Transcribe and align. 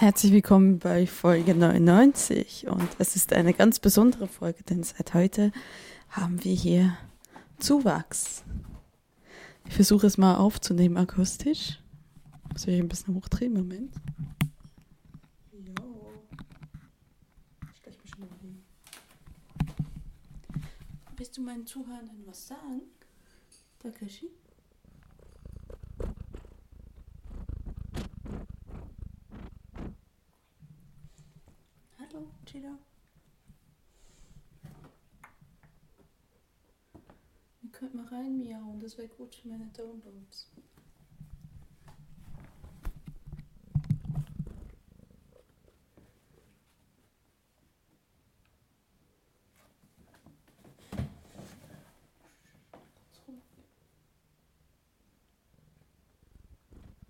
Herzlich 0.00 0.30
willkommen 0.30 0.78
bei 0.78 1.08
Folge 1.08 1.56
99 1.56 2.68
und 2.68 2.88
es 3.00 3.16
ist 3.16 3.32
eine 3.32 3.52
ganz 3.52 3.80
besondere 3.80 4.28
Folge, 4.28 4.62
denn 4.62 4.84
seit 4.84 5.12
heute 5.12 5.50
haben 6.08 6.44
wir 6.44 6.54
hier 6.54 6.96
Zuwachs. 7.58 8.44
Ich 9.66 9.74
versuche 9.74 10.06
es 10.06 10.16
mal 10.16 10.36
aufzunehmen 10.36 10.96
akustisch. 10.96 11.80
Muss 12.52 12.68
ich 12.68 12.80
ein 12.80 12.86
bisschen 12.86 13.16
hochdrehen, 13.16 13.52
Moment. 13.52 13.92
Willst 21.16 21.36
du 21.36 21.42
meinen 21.42 21.66
Zuhörern 21.66 22.08
was 22.24 22.46
sagen? 22.46 22.82
Takashi? 23.80 24.30
Hallo, 32.10 32.26
Chida. 32.46 32.78
Ihr 37.62 37.70
könnt 37.70 37.94
mal 37.94 38.06
rein 38.06 38.38
miauen, 38.38 38.80
das 38.80 38.96
wäre 38.96 39.08
gut 39.08 39.34
für 39.34 39.48
meine 39.48 39.66
Downloads. 39.66 40.50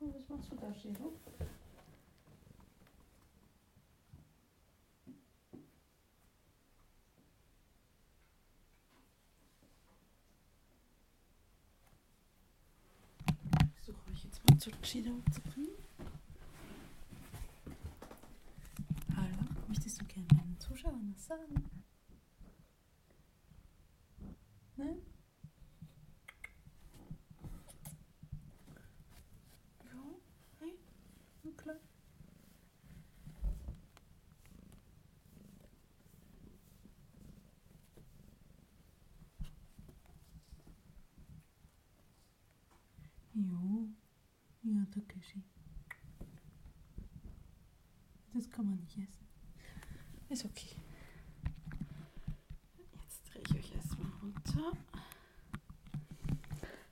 Oh, 0.01 0.13
was 0.15 0.29
machst 0.29 0.51
du 0.51 0.57
da, 0.57 0.73
Chiro? 0.73 1.13
Ich 13.81 13.85
suche 13.85 14.58
Chida 14.83 15.11
zu 15.33 15.41
bringen. 15.43 15.69
Hallo, 19.17 19.37
möchtest 19.69 20.01
du 20.01 20.05
gerne 20.07 20.27
meinen 20.35 20.59
Zuschauern 20.59 21.13
was 21.15 21.27
sagen? 21.27 21.65
Nein? 24.77 24.99
Ja, 29.85 30.05
hey, 30.61 30.79
na 31.43 31.51
klar. 31.53 31.77
Jo, 43.35 43.89
Takeshi. 44.91 45.43
Das 48.35 48.51
kann 48.51 48.67
man 48.67 48.79
nicht 48.81 48.97
essen. 48.99 49.27
Ist 50.29 50.45
okay. 50.45 50.77
Jetzt 53.03 53.23
drehe 53.33 53.43
ich 53.43 53.55
euch 53.55 53.75
erstmal 53.75 54.11
runter. 54.23 54.73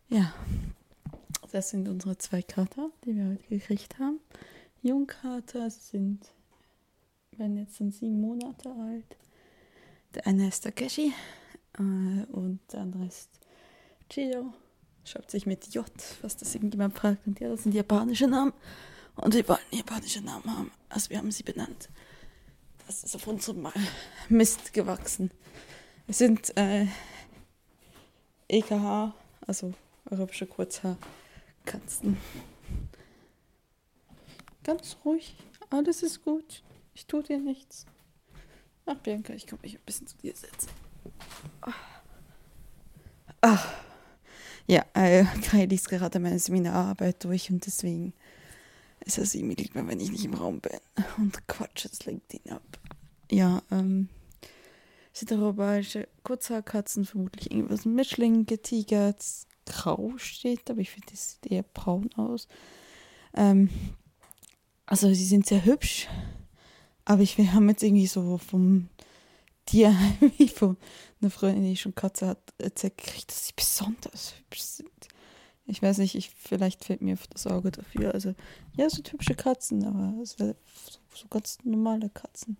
Ja, 0.08 0.32
das 1.52 1.70
sind 1.70 1.88
unsere 1.88 2.16
zwei 2.18 2.42
Kater, 2.42 2.90
die 3.04 3.14
wir 3.14 3.26
heute 3.30 3.48
gekriegt 3.48 3.98
haben. 3.98 4.20
Jungkater 4.82 5.70
sind, 5.70 6.32
werden 7.32 7.56
jetzt 7.58 7.76
sind 7.76 7.94
sieben 7.94 8.20
Monate 8.20 8.70
alt. 8.70 9.16
Der 10.14 10.26
eine 10.26 10.48
ist 10.48 10.60
Takeshi 10.62 11.12
äh, 11.78 11.82
und 12.32 12.60
der 12.72 12.80
andere 12.80 13.06
ist 13.06 13.40
Chido. 14.08 14.54
Schreibt 15.06 15.30
sich 15.30 15.46
mit 15.46 15.72
J, 15.72 15.86
was 16.22 16.36
das 16.36 16.52
irgendjemand 16.52 16.98
fragt. 16.98 17.24
Und 17.28 17.38
ja, 17.38 17.48
das 17.48 17.62
sind 17.62 17.74
japanische 17.74 18.26
Namen. 18.26 18.52
Und 19.14 19.34
wir 19.34 19.48
wollten 19.48 19.76
japanische 19.76 20.20
Namen 20.20 20.50
haben. 20.50 20.72
Also 20.88 21.10
wir 21.10 21.18
haben 21.18 21.30
sie 21.30 21.44
benannt. 21.44 21.88
Das 22.88 23.04
ist 23.04 23.14
auf 23.14 23.24
unserem 23.28 23.68
Mist 24.28 24.72
gewachsen. 24.72 25.30
Es 26.08 26.18
sind 26.18 26.56
äh, 26.56 26.86
EKH, 28.48 29.14
also 29.46 29.74
europäische 30.10 30.46
Kurzhaarkatzen. 30.46 32.16
Ganz 34.64 34.96
ruhig, 35.04 35.36
alles 35.70 36.02
ist 36.02 36.24
gut. 36.24 36.64
Ich 36.94 37.06
tue 37.06 37.22
dir 37.22 37.38
nichts. 37.38 37.86
Ach, 38.86 38.96
Bianca, 38.96 39.34
ich 39.34 39.46
kann 39.46 39.60
mich 39.62 39.76
ein 39.76 39.84
bisschen 39.86 40.08
zu 40.08 40.16
dir 40.16 40.34
setzen. 40.34 40.70
Ach. 43.40 43.85
Ja, 44.66 44.84
äh, 44.94 45.24
Kai 45.42 45.66
liest 45.66 45.88
gerade 45.88 46.18
meine 46.18 46.38
Seminararbeit 46.38 47.24
durch 47.24 47.50
und 47.50 47.64
deswegen 47.66 48.12
ist 49.04 49.18
es 49.18 49.34
ihm 49.34 49.50
lieber, 49.50 49.86
wenn 49.86 50.00
ich 50.00 50.10
nicht 50.10 50.24
im 50.24 50.34
Raum 50.34 50.60
bin. 50.60 50.78
Und 51.18 51.46
Quatsch, 51.46 51.86
lenkt 52.04 52.34
ihn 52.34 52.50
ab. 52.50 52.62
Ja, 53.30 53.62
ähm, 53.70 54.08
sind 55.12 55.32
europäische 55.32 56.08
Kurzhaarkatzen, 56.24 57.04
vermutlich 57.04 57.50
irgendwas 57.50 57.84
mit 57.84 57.94
Mischling 57.94 58.46
getigert. 58.46 59.24
Grau 59.64 60.12
steht, 60.16 60.70
aber 60.70 60.80
ich 60.80 60.90
finde, 60.90 61.08
das 61.10 61.32
sieht 61.32 61.52
eher 61.52 61.62
braun 61.62 62.10
aus. 62.16 62.48
Ähm, 63.34 63.70
also, 64.86 65.12
sie 65.12 65.24
sind 65.24 65.46
sehr 65.46 65.64
hübsch, 65.64 66.08
aber 67.04 67.22
ich 67.22 67.38
wir 67.38 67.52
haben 67.52 67.68
jetzt 67.68 67.82
irgendwie 67.82 68.06
so 68.06 68.38
vom 68.38 68.88
Tierheim, 69.66 70.16
wie 70.38 70.48
von 70.48 70.76
einer 71.20 71.30
Freundin, 71.30 71.64
die 71.64 71.76
schon 71.76 71.94
Katze 71.94 72.28
hat, 72.28 72.38
erzählt 72.58 72.94
dass 73.28 73.48
sie 73.48 73.52
besonders 73.54 74.34
hübsch 74.38 74.62
sind. 74.62 74.88
Ich 75.66 75.82
weiß 75.82 75.98
nicht, 75.98 76.14
ich, 76.14 76.30
vielleicht 76.30 76.84
fällt 76.84 77.02
mir 77.02 77.18
das 77.30 77.46
Auge 77.46 77.72
dafür. 77.72 78.14
Also, 78.14 78.34
ja, 78.76 78.88
sind 78.88 79.12
hübsche 79.12 79.34
Katzen, 79.34 79.84
aber 79.84 80.24
so, 80.24 80.54
so 81.12 81.26
ganz 81.28 81.58
normale 81.64 82.08
Katzen. 82.08 82.56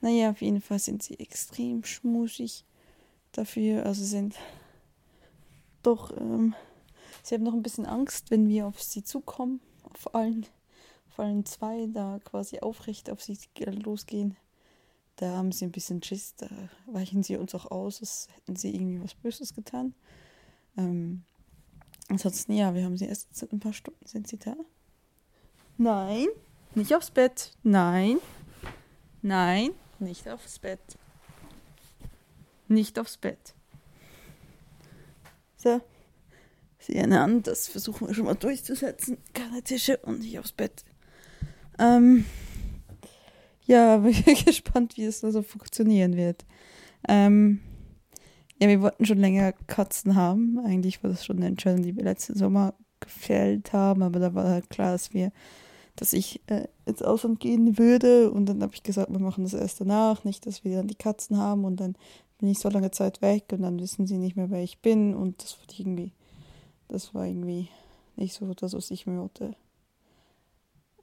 Naja, 0.00 0.30
auf 0.30 0.40
jeden 0.40 0.60
Fall 0.60 0.78
sind 0.78 1.02
sie 1.02 1.18
extrem 1.20 1.84
schmusig 1.84 2.64
dafür. 3.32 3.86
Also 3.86 4.04
sind 4.04 4.34
doch, 5.82 6.16
ähm, 6.16 6.54
sie 7.22 7.34
haben 7.34 7.44
noch 7.44 7.54
ein 7.54 7.62
bisschen 7.62 7.86
Angst, 7.86 8.30
wenn 8.30 8.48
wir 8.48 8.66
auf 8.66 8.82
sie 8.82 9.04
zukommen, 9.04 9.60
auf 9.84 10.14
allen, 10.14 10.46
auf 11.10 11.20
allen 11.20 11.44
zwei 11.44 11.86
da 11.86 12.18
quasi 12.24 12.60
aufrecht 12.60 13.10
auf 13.10 13.22
sie 13.22 13.38
losgehen. 13.66 14.36
Da 15.16 15.36
haben 15.36 15.52
sie 15.52 15.64
ein 15.66 15.72
bisschen 15.72 16.02
Schiss, 16.02 16.34
da 16.36 16.48
weichen 16.86 17.22
sie 17.22 17.36
uns 17.36 17.54
auch 17.54 17.70
aus, 17.70 18.00
als 18.00 18.28
hätten 18.34 18.56
sie 18.56 18.74
irgendwie 18.74 19.02
was 19.02 19.14
Böses 19.14 19.54
getan. 19.54 19.94
Ähm, 20.76 21.24
ansonsten, 22.08 22.54
ja, 22.54 22.74
wir 22.74 22.84
haben 22.84 22.96
sie 22.96 23.06
erst 23.06 23.34
seit 23.36 23.52
ein 23.52 23.60
paar 23.60 23.74
Stunden. 23.74 24.04
Sind 24.06 24.26
sie 24.26 24.38
da? 24.38 24.56
Nein, 25.76 26.28
nicht 26.74 26.94
aufs 26.94 27.10
Bett. 27.10 27.52
Nein, 27.62 28.18
nein, 29.20 29.72
nicht 29.98 30.28
aufs 30.28 30.58
Bett. 30.58 30.80
Nicht 32.68 32.98
aufs 32.98 33.18
Bett. 33.18 33.54
So, 35.56 35.80
sehen 36.78 37.12
an, 37.12 37.42
das 37.42 37.68
versuchen 37.68 38.08
wir 38.08 38.14
schon 38.14 38.24
mal 38.24 38.34
durchzusetzen. 38.34 39.18
Keine 39.34 39.62
Tische 39.62 39.98
und 39.98 40.20
nicht 40.20 40.38
aufs 40.38 40.52
Bett. 40.52 40.84
Ähm, 41.78 42.24
ja, 43.66 43.96
bin 43.98 44.14
gespannt, 44.44 44.96
wie 44.96 45.04
es 45.04 45.24
also 45.24 45.42
funktionieren 45.42 46.16
wird. 46.16 46.44
Ähm, 47.08 47.60
ja, 48.60 48.68
wir 48.68 48.80
wollten 48.80 49.06
schon 49.06 49.18
länger 49.18 49.52
Katzen 49.52 50.14
haben. 50.14 50.60
Eigentlich 50.64 51.02
war 51.02 51.10
das 51.10 51.24
schon 51.24 51.38
eine 51.38 51.46
Entscheidung, 51.46 51.82
die 51.82 51.96
wir 51.96 52.04
letzten 52.04 52.36
Sommer 52.36 52.74
gefällt 53.00 53.72
haben, 53.72 54.02
aber 54.02 54.20
da 54.20 54.34
war 54.34 54.48
halt 54.48 54.70
klar, 54.70 54.92
dass 54.92 55.12
wir, 55.12 55.32
dass 55.96 56.12
ich 56.12 56.40
äh, 56.46 56.68
ins 56.86 57.02
Ausland 57.02 57.40
gehen 57.40 57.78
würde 57.78 58.30
und 58.30 58.46
dann 58.46 58.62
habe 58.62 58.74
ich 58.74 58.84
gesagt, 58.84 59.10
wir 59.10 59.18
machen 59.18 59.44
das 59.44 59.54
erst 59.54 59.80
danach, 59.80 60.22
nicht, 60.24 60.46
dass 60.46 60.62
wir 60.64 60.76
dann 60.76 60.86
die 60.86 60.94
Katzen 60.94 61.36
haben 61.36 61.64
und 61.64 61.80
dann 61.80 61.96
bin 62.38 62.48
ich 62.48 62.60
so 62.60 62.68
lange 62.68 62.92
Zeit 62.92 63.20
weg 63.20 63.46
und 63.52 63.62
dann 63.62 63.80
wissen 63.80 64.06
sie 64.06 64.18
nicht 64.18 64.36
mehr, 64.36 64.50
wer 64.50 64.62
ich 64.62 64.80
bin 64.80 65.14
und 65.14 65.42
das 65.42 65.58
war 65.58 65.78
irgendwie, 65.78 66.12
das 66.88 67.14
war 67.14 67.26
irgendwie 67.26 67.68
nicht 68.16 68.34
so 68.34 68.52
das, 68.54 68.74
was 68.74 68.90
ich 68.90 69.06
mir 69.06 69.20
wollte. 69.20 69.56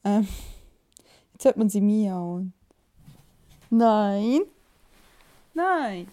Ähm, 0.05 0.27
jetzt 1.39 1.45
hört 1.45 1.57
man 1.57 1.69
sie 1.69 1.79
miauen. 1.79 2.51
Nein. 3.69 4.41
Nein. 5.53 6.07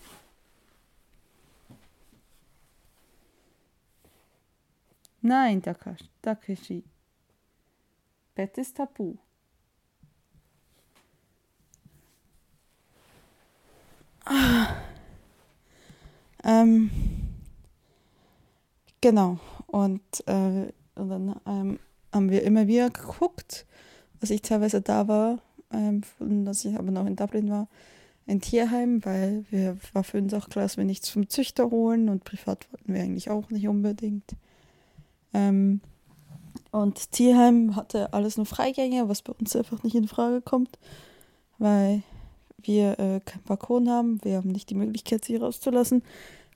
Nein, 5.20 5.60
Takashi. 5.60 6.08
Takeshi. 6.22 6.84
Bett 8.36 8.56
ist 8.58 8.76
tabu. 8.76 9.16
Ah. 14.24 14.76
Ähm, 16.44 16.88
genau. 19.00 19.40
Und, 19.66 20.28
äh, 20.28 20.72
und 20.94 21.08
dann 21.08 21.40
ähm, 21.46 21.80
haben 22.12 22.30
wir 22.30 22.44
immer 22.44 22.68
wieder 22.68 22.90
geguckt 22.90 23.66
als 24.20 24.30
ich 24.30 24.42
teilweise 24.42 24.80
da 24.80 25.08
war, 25.08 25.38
ähm, 25.72 26.02
und 26.18 26.46
als 26.46 26.64
ich 26.64 26.76
aber 26.76 26.90
noch 26.90 27.06
in 27.06 27.16
Dublin 27.16 27.50
war, 27.50 27.68
ein 28.26 28.40
Tierheim, 28.40 29.04
weil 29.04 29.44
wir 29.50 29.76
war 29.92 30.02
für 30.02 30.18
uns 30.18 30.34
auch 30.34 30.48
klar, 30.48 30.64
dass 30.64 30.76
wir 30.76 30.84
nichts 30.84 31.08
vom 31.08 31.28
Züchter 31.28 31.70
holen 31.70 32.08
und 32.08 32.24
privat 32.24 32.66
wollten 32.72 32.92
wir 32.92 33.02
eigentlich 33.02 33.30
auch 33.30 33.50
nicht 33.50 33.68
unbedingt. 33.68 34.34
Ähm, 35.32 35.80
und 36.72 37.12
Tierheim 37.12 37.76
hatte 37.76 38.12
alles 38.12 38.36
nur 38.36 38.46
Freigänge, 38.46 39.08
was 39.08 39.22
bei 39.22 39.32
uns 39.32 39.54
einfach 39.54 39.82
nicht 39.82 39.94
in 39.94 40.08
Frage 40.08 40.40
kommt, 40.40 40.78
weil 41.58 42.02
wir 42.58 42.98
äh, 42.98 43.20
keinen 43.20 43.44
Balkon 43.44 43.88
haben. 43.88 44.18
Wir 44.24 44.38
haben 44.38 44.50
nicht 44.50 44.70
die 44.70 44.74
Möglichkeit, 44.74 45.24
sie 45.24 45.36
rauszulassen. 45.36 46.02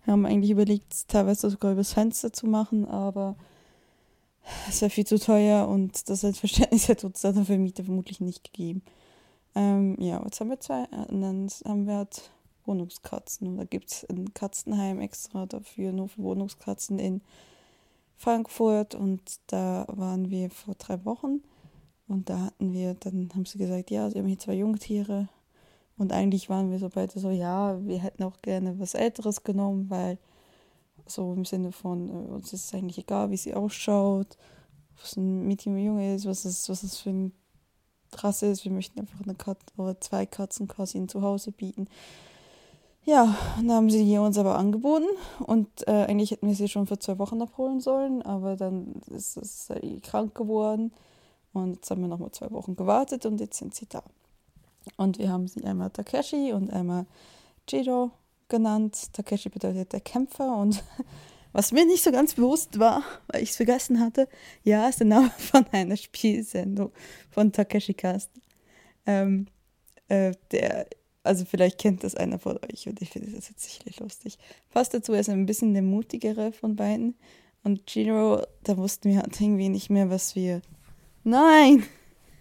Wir 0.04 0.12
haben 0.12 0.26
eigentlich 0.26 0.50
überlegt, 0.50 1.08
teilweise 1.08 1.50
sogar 1.50 1.72
übers 1.72 1.92
Fenster 1.92 2.32
zu 2.32 2.46
machen, 2.46 2.86
aber 2.88 3.36
es 4.68 4.80
wäre 4.80 4.90
viel 4.90 5.06
zu 5.06 5.18
teuer 5.18 5.68
und 5.68 6.08
das 6.08 6.22
Selbstverständnis 6.22 6.88
hätte 6.88 7.06
uns 7.06 7.20
dann 7.20 7.44
für 7.44 7.58
Mieter 7.58 7.84
vermutlich 7.84 8.20
nicht 8.20 8.44
gegeben. 8.44 8.82
Ähm, 9.54 9.96
ja, 10.00 10.22
jetzt 10.24 10.40
haben 10.40 10.50
wir 10.50 10.60
zwei. 10.60 10.84
Und 11.08 11.22
dann 11.22 11.48
haben 11.64 11.86
wir 11.86 11.96
halt 11.96 12.30
Wohnungskatzen. 12.66 13.48
Und 13.48 13.56
da 13.56 13.64
gibt 13.64 13.90
es 13.90 14.04
ein 14.08 14.32
Katzenheim 14.34 15.00
extra 15.00 15.46
dafür, 15.46 15.92
nur 15.92 16.08
für 16.08 16.22
Wohnungskatzen 16.22 16.98
in 16.98 17.20
Frankfurt. 18.16 18.94
Und 18.94 19.22
da 19.48 19.86
waren 19.88 20.30
wir 20.30 20.50
vor 20.50 20.74
drei 20.74 21.04
Wochen. 21.04 21.42
Und 22.08 22.28
da 22.28 22.38
hatten 22.46 22.72
wir, 22.72 22.94
dann 22.94 23.30
haben 23.34 23.46
sie 23.46 23.58
gesagt, 23.58 23.90
ja, 23.90 24.10
sie 24.10 24.18
haben 24.18 24.26
hier 24.26 24.38
zwei 24.38 24.54
Jungtiere. 24.54 25.28
Und 25.96 26.12
eigentlich 26.12 26.48
waren 26.48 26.70
wir 26.70 26.78
so 26.78 26.88
beide 26.88 27.18
so, 27.18 27.30
ja, 27.30 27.78
wir 27.86 27.98
hätten 27.98 28.22
auch 28.22 28.40
gerne 28.42 28.78
was 28.78 28.94
Älteres 28.94 29.44
genommen, 29.44 29.90
weil 29.90 30.18
so 31.06 31.32
im 31.32 31.44
Sinne 31.44 31.72
von, 31.72 32.08
äh, 32.08 32.12
uns 32.12 32.52
ist 32.52 32.66
es 32.66 32.74
eigentlich 32.74 32.98
egal, 32.98 33.30
wie 33.30 33.36
sie 33.36 33.54
ausschaut, 33.54 34.36
was 35.00 35.16
ein 35.16 35.46
Mädchen 35.46 35.72
oder 35.74 35.82
Junge 35.82 36.14
ist, 36.14 36.26
was 36.26 36.44
es, 36.44 36.68
was 36.68 36.82
es 36.82 36.98
für 36.98 37.10
ein 37.10 37.32
Rasse 38.12 38.46
ist. 38.46 38.64
Wir 38.64 38.72
möchten 38.72 39.00
einfach 39.00 39.20
eine 39.22 39.34
Katze 39.34 39.64
oder 39.76 40.00
zwei 40.00 40.26
Katzen 40.26 40.68
quasi 40.68 40.98
in 40.98 41.08
Zuhause 41.08 41.52
bieten. 41.52 41.88
Ja, 43.04 43.34
dann 43.56 43.72
haben 43.72 43.90
sie 43.90 44.04
die 44.04 44.18
uns 44.18 44.36
aber 44.36 44.58
angeboten 44.58 45.06
und 45.46 45.68
äh, 45.88 46.04
eigentlich 46.04 46.32
hätten 46.32 46.48
wir 46.48 46.54
sie 46.54 46.68
schon 46.68 46.86
vor 46.86 47.00
zwei 47.00 47.18
Wochen 47.18 47.40
abholen 47.40 47.80
sollen, 47.80 48.20
aber 48.22 48.56
dann 48.56 49.00
ist 49.06 49.70
äh, 49.70 50.00
krank 50.00 50.34
geworden 50.34 50.92
und 51.54 51.76
jetzt 51.76 51.90
haben 51.90 52.02
wir 52.02 52.08
nochmal 52.08 52.30
zwei 52.32 52.50
Wochen 52.50 52.76
gewartet 52.76 53.24
und 53.24 53.40
jetzt 53.40 53.56
sind 53.58 53.74
sie 53.74 53.86
da. 53.86 54.02
Und 54.96 55.18
wir 55.18 55.30
haben 55.30 55.48
sie 55.48 55.64
einmal 55.64 55.90
Takeshi 55.90 56.52
und 56.52 56.70
einmal 56.72 57.06
Jiro 57.68 58.10
genannt. 58.50 59.12
Takeshi 59.14 59.48
bedeutet 59.48 59.92
der 59.92 60.00
Kämpfer 60.00 60.56
und 60.56 60.84
was 61.52 61.72
mir 61.72 61.86
nicht 61.86 62.02
so 62.02 62.12
ganz 62.12 62.34
bewusst 62.34 62.78
war, 62.78 63.02
weil 63.28 63.42
ich 63.42 63.50
es 63.50 63.56
vergessen 63.56 64.00
hatte, 64.00 64.28
ja, 64.62 64.88
ist 64.88 65.00
der 65.00 65.06
Name 65.06 65.30
von 65.38 65.66
einer 65.72 65.96
Spielsendung 65.96 66.92
von 67.30 67.52
Takeshi 67.52 67.94
Cast. 67.94 68.30
Ähm, 69.06 69.46
äh, 70.08 70.32
der, 70.50 70.86
also 71.22 71.44
vielleicht 71.44 71.78
kennt 71.78 72.04
das 72.04 72.14
einer 72.14 72.38
von 72.38 72.58
euch 72.70 72.86
und 72.86 73.00
ich 73.00 73.10
finde 73.10 73.30
das 73.32 73.48
jetzt 73.48 73.62
sicherlich 73.62 74.00
lustig. 74.00 74.38
Passt 74.70 74.92
dazu, 74.92 75.12
er 75.12 75.20
ist 75.20 75.30
ein 75.30 75.46
bisschen 75.46 75.72
der 75.72 75.82
mutigere 75.82 76.52
von 76.52 76.76
beiden. 76.76 77.16
Und 77.62 77.94
Jiro, 77.94 78.42
da 78.64 78.76
wussten 78.76 79.10
wir 79.10 79.18
halt 79.18 79.38
irgendwie 79.40 79.68
nicht 79.68 79.90
mehr, 79.90 80.08
was 80.10 80.34
wir. 80.34 80.62
Nein! 81.24 81.84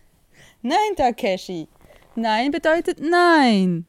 Nein, 0.61 0.95
Takeshi! 0.95 1.67
Nein 2.15 2.51
bedeutet 2.51 2.99
nein! 2.99 3.85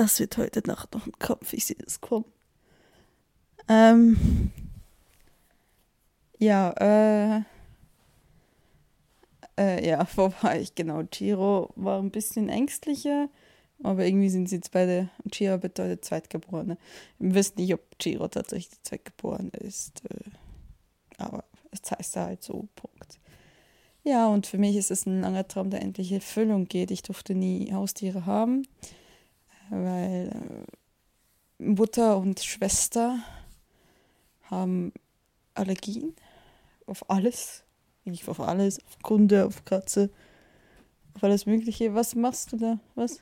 Das 0.00 0.18
wird 0.18 0.38
heute 0.38 0.66
Nacht 0.66 0.94
noch 0.94 1.06
ein 1.06 1.12
Kampf, 1.18 1.52
ich 1.52 1.66
sehe 1.66 1.76
das 1.76 2.00
kommen. 2.00 2.24
Ähm, 3.68 4.50
ja, 6.38 6.70
äh, 6.80 7.42
äh, 9.58 9.86
ja, 9.86 10.02
vorbei, 10.06 10.62
ich 10.62 10.74
genau. 10.74 11.02
Chiro 11.02 11.68
war 11.76 11.98
ein 11.98 12.10
bisschen 12.10 12.48
ängstlicher, 12.48 13.28
aber 13.82 14.06
irgendwie 14.06 14.30
sind 14.30 14.48
sie 14.48 14.56
jetzt 14.56 14.70
beide. 14.72 15.10
Chiro 15.30 15.58
bedeutet 15.58 16.02
Zweitgeborene. 16.02 16.78
Wir 17.18 17.34
wissen 17.34 17.56
nicht, 17.58 17.74
ob 17.74 17.98
Chiro 17.98 18.26
tatsächlich 18.28 18.82
Zweitgeborene 18.82 19.50
ist, 19.50 20.02
äh, 20.06 20.30
aber 21.18 21.44
es 21.72 21.82
heißt 21.90 22.16
halt 22.16 22.42
so, 22.42 22.68
Punkt. 22.74 23.20
Ja, 24.02 24.28
und 24.28 24.46
für 24.46 24.56
mich 24.56 24.76
ist 24.76 24.90
es 24.90 25.04
ein 25.04 25.20
langer 25.20 25.46
Traum, 25.46 25.68
der 25.68 25.82
endlich 25.82 26.10
Erfüllung 26.10 26.68
geht. 26.68 26.90
Ich 26.90 27.02
durfte 27.02 27.34
nie 27.34 27.70
Haustiere 27.74 28.24
haben 28.24 28.62
weil 29.70 30.66
äh, 31.58 31.62
Mutter 31.62 32.16
und 32.18 32.40
Schwester 32.40 33.18
haben 34.42 34.92
Allergien 35.54 36.14
auf 36.86 37.08
alles. 37.08 37.64
Nicht 38.04 38.28
auf 38.28 38.40
alles, 38.40 38.84
auf 38.86 38.98
Kunde, 39.02 39.46
auf 39.46 39.64
Katze, 39.64 40.10
auf 41.14 41.22
alles 41.22 41.46
Mögliche. 41.46 41.94
Was 41.94 42.14
machst 42.14 42.52
du 42.52 42.56
da? 42.56 42.80
Was? 42.94 43.20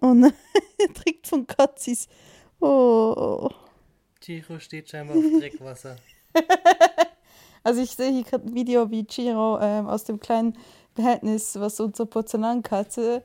Oh 0.00 0.14
nein, 0.14 0.32
er 0.78 0.92
trinkt 0.92 1.26
von 1.26 1.46
Katzis. 1.46 2.08
Oh. 2.60 3.48
Chiro 4.20 4.58
steht 4.58 4.88
scheinbar 4.88 5.16
auf 5.18 5.24
Dreckwasser. 5.38 5.96
also 7.62 7.82
ich 7.82 7.90
sehe 7.90 8.10
hier 8.10 8.24
gerade 8.24 8.46
ein 8.46 8.54
Video, 8.54 8.90
wie 8.90 9.04
Chiro 9.04 9.60
ähm, 9.60 9.86
aus 9.86 10.04
dem 10.04 10.18
kleinen 10.18 10.58
Behältnis, 10.94 11.58
was 11.60 11.78
unsere 11.78 12.06
Porzellankatze 12.06 13.22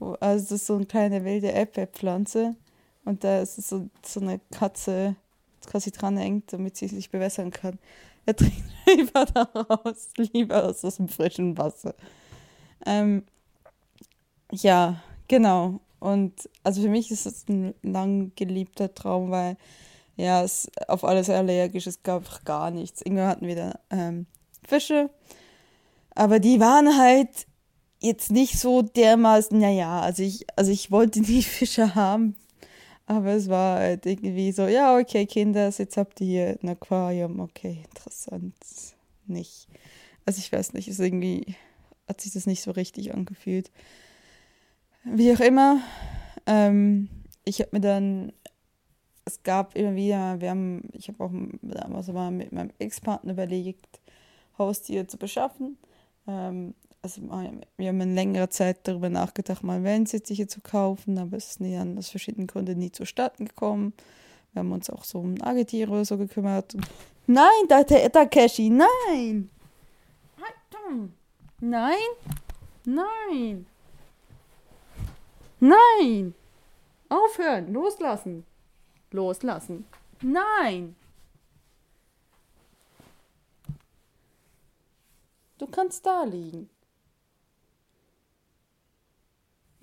also 0.00 0.44
das 0.44 0.52
ist 0.52 0.66
so 0.66 0.76
eine 0.76 0.86
kleine 0.86 1.24
wilde 1.24 1.48
Erdbeerpflanze 1.48 2.56
und 3.04 3.24
da 3.24 3.40
ist 3.40 3.56
so, 3.56 3.88
so 4.04 4.20
eine 4.20 4.40
Katze 4.50 5.16
quasi 5.66 5.90
dran 5.90 6.16
hängt, 6.16 6.52
damit 6.52 6.76
sie 6.76 6.88
sich 6.88 7.10
bewässern 7.10 7.50
kann. 7.50 7.78
Er 8.26 8.36
trinkt 8.36 8.62
lieber 8.86 9.24
daraus, 9.26 10.10
lieber 10.16 10.64
aus, 10.64 10.84
aus 10.84 10.96
dem 10.96 11.08
frischen 11.08 11.56
Wasser. 11.58 11.94
Ähm, 12.86 13.24
ja, 14.50 15.02
genau. 15.28 15.80
Und 16.00 16.48
also 16.62 16.82
für 16.82 16.88
mich 16.88 17.10
ist 17.10 17.26
es 17.26 17.48
ein 17.48 17.74
lang 17.82 18.32
geliebter 18.36 18.94
Traum, 18.94 19.30
weil 19.30 19.56
ja, 20.16 20.42
es 20.42 20.70
auf 20.86 21.04
alles 21.04 21.28
allergisch, 21.28 21.86
es 21.86 22.02
gab 22.02 22.44
gar 22.44 22.70
nichts. 22.70 23.02
Irgendwann 23.02 23.28
hatten 23.28 23.46
wir 23.46 23.56
da 23.56 23.78
ähm, 23.90 24.26
Fische, 24.66 25.10
aber 26.14 26.38
die 26.38 26.60
waren 26.60 26.98
halt 26.98 27.46
jetzt 28.04 28.30
nicht 28.30 28.58
so 28.58 28.82
dermaßen, 28.82 29.58
naja, 29.58 30.00
also 30.00 30.22
ich, 30.22 30.46
also 30.56 30.70
ich 30.70 30.90
wollte 30.90 31.20
nie 31.20 31.42
Fische 31.42 31.94
haben, 31.94 32.36
aber 33.06 33.32
es 33.32 33.48
war 33.48 33.78
halt 33.78 34.06
irgendwie 34.06 34.52
so, 34.52 34.66
ja, 34.66 34.96
okay, 34.96 35.26
Kinder, 35.26 35.70
jetzt 35.70 35.96
habt 35.96 36.20
ihr 36.20 36.26
hier 36.26 36.58
ein 36.62 36.68
Aquarium, 36.68 37.40
okay, 37.40 37.84
interessant. 37.90 38.54
Nicht. 39.26 39.68
Also 40.26 40.38
ich 40.38 40.52
weiß 40.52 40.74
nicht, 40.74 40.88
ist 40.88 41.00
irgendwie, 41.00 41.56
hat 42.08 42.20
sich 42.20 42.32
das 42.32 42.46
nicht 42.46 42.62
so 42.62 42.70
richtig 42.70 43.14
angefühlt. 43.14 43.70
Wie 45.04 45.32
auch 45.32 45.40
immer, 45.40 45.80
ähm, 46.46 47.08
ich 47.44 47.60
habe 47.60 47.70
mir 47.72 47.80
dann, 47.80 48.32
es 49.24 49.42
gab 49.42 49.76
immer 49.76 49.94
wieder, 49.94 50.40
wir 50.40 50.50
haben, 50.50 50.88
ich 50.92 51.08
habe 51.08 51.24
auch 51.24 51.32
damals 51.62 52.08
mal 52.08 52.30
mit 52.30 52.52
meinem 52.52 52.70
Ex-Partner 52.78 53.32
überlegt, 53.32 54.00
Haustiere 54.58 55.06
zu 55.06 55.16
beschaffen. 55.18 55.78
Ähm, 56.26 56.74
also 57.04 57.20
wir 57.76 57.88
haben 57.88 58.00
in 58.00 58.14
längerer 58.14 58.48
Zeit 58.48 58.88
darüber 58.88 59.10
nachgedacht, 59.10 59.62
mal 59.62 59.84
Wellensittiche 59.84 60.46
zu 60.46 60.62
kaufen, 60.62 61.18
aber 61.18 61.36
es 61.36 61.50
ist 61.50 61.60
nie 61.60 61.76
an 61.76 61.98
aus 61.98 62.08
verschiedenen 62.08 62.46
Gründen 62.46 62.78
nie 62.78 62.90
zustande 62.90 63.44
gekommen. 63.44 63.92
Wir 64.54 64.60
haben 64.60 64.72
uns 64.72 64.88
auch 64.88 65.04
so 65.04 65.18
um 65.18 65.34
Nagetiere 65.34 65.90
oder 65.90 66.06
so 66.06 66.16
gekümmert. 66.16 66.74
Nein, 67.26 67.68
da, 67.68 67.84
Takeshi, 67.84 68.70
nein! 68.70 69.50
Nein! 71.60 71.98
Nein! 72.86 73.66
Nein! 75.60 76.34
Aufhören! 77.10 77.70
Loslassen! 77.70 78.46
Loslassen! 79.10 79.84
Nein! 80.22 80.96
Du 85.58 85.66
kannst 85.66 86.04
da 86.06 86.24
liegen. 86.24 86.70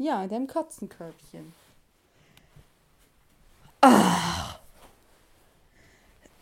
Ja, 0.02 0.24
in 0.24 0.30
deinem 0.30 0.48
Katzenkörbchen. 0.48 1.54
Ah. 3.82 4.56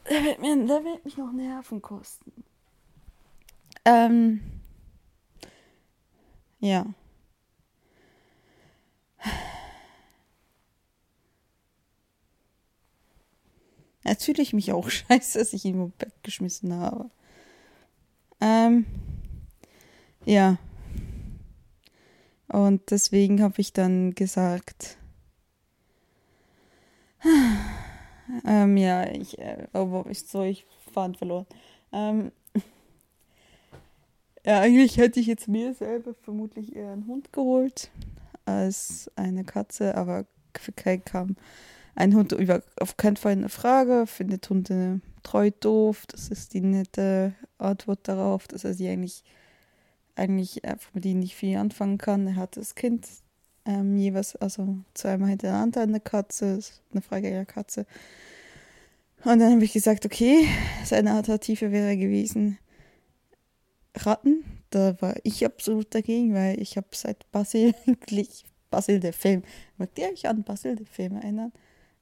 Der 0.09 0.23
wird, 0.23 0.39
mir, 0.39 0.65
der 0.65 0.85
wird 0.85 1.03
mich 1.03 1.17
noch 1.17 1.33
Nerven 1.33 1.81
kosten. 1.81 2.31
Ähm. 3.83 4.61
Ja. 6.61 6.85
Jetzt 14.05 14.23
fühle 14.23 14.41
ich 14.41 14.53
mich 14.53 14.71
auch 14.71 14.89
scheiße, 14.89 15.37
dass 15.37 15.51
ich 15.51 15.65
ihn 15.65 15.81
im 15.81 15.91
Bett 15.91 16.13
geschmissen 16.23 16.73
habe. 16.73 17.09
Ähm. 18.39 18.85
Ja. 20.23 20.57
Und 22.49 22.91
deswegen 22.91 23.41
habe 23.41 23.61
ich 23.61 23.73
dann 23.73 24.15
gesagt, 24.15 24.97
ähm, 28.45 28.77
ja, 28.77 29.07
ich, 29.09 29.37
äh, 29.39 29.67
aber 29.73 30.05
ich, 30.09 30.27
so, 30.27 30.43
ich 30.43 30.65
Faden 30.91 31.15
verloren. 31.15 31.45
Ähm, 31.91 32.31
ja, 34.45 34.61
eigentlich 34.61 34.97
hätte 34.97 35.19
ich 35.19 35.27
jetzt 35.27 35.47
mir 35.47 35.73
selber 35.73 36.13
vermutlich 36.13 36.75
eher 36.75 36.91
einen 36.91 37.07
Hund 37.07 37.31
geholt 37.31 37.91
als 38.45 39.11
eine 39.15 39.43
Katze, 39.43 39.95
aber 39.95 40.25
für 40.57 40.71
Kai 40.71 40.97
kam 40.97 41.35
ein 41.95 42.15
Hund 42.15 42.31
über 42.31 42.63
auf 42.79 42.97
keinen 42.97 43.17
Fall 43.17 43.33
eine 43.33 43.49
Frage, 43.49 44.07
findet 44.07 44.49
Hunde 44.49 45.01
treu 45.21 45.51
doof, 45.51 46.05
das 46.07 46.29
ist 46.29 46.53
die 46.53 46.61
nette 46.61 47.33
Antwort 47.57 48.07
darauf, 48.07 48.47
dass 48.47 48.63
er 48.63 48.73
sie 48.73 48.87
eigentlich, 48.87 49.23
eigentlich 50.19 50.63
einfach 50.65 50.93
mit 50.93 51.05
ihnen 51.05 51.21
nicht 51.21 51.35
viel 51.35 51.57
anfangen 51.57 51.97
kann. 51.97 52.27
Er 52.27 52.35
hat 52.35 52.57
das 52.57 52.75
Kind 52.75 53.07
ähm, 53.65 53.97
jeweils, 53.97 54.35
also 54.35 54.77
zweimal 54.93 55.29
hintereinander 55.29 55.81
eine 55.81 55.99
Katze, 55.99 56.59
eine 56.91 57.01
freigängige 57.01 57.45
Katze. 57.45 57.85
Und 59.23 59.39
dann 59.39 59.53
habe 59.53 59.63
ich 59.63 59.73
gesagt, 59.73 60.05
okay, 60.05 60.47
seine 60.85 61.13
Alternative 61.13 61.71
wäre 61.71 61.97
gewesen 61.97 62.57
Ratten. 63.95 64.43
Da 64.69 65.01
war 65.01 65.15
ich 65.23 65.45
absolut 65.45 65.93
dagegen, 65.93 66.33
weil 66.33 66.61
ich 66.61 66.77
habe 66.77 66.87
seit 66.93 67.29
Basil 67.31 67.73
eigentlich, 67.87 68.45
Basil 68.69 68.99
der 68.99 69.13
Film, 69.13 69.43
mag 69.77 69.93
der 69.95 70.11
euch 70.11 70.27
an 70.27 70.43
Basil 70.43 70.75
der 70.75 70.85
Film 70.85 71.15
erinnern? 71.15 71.51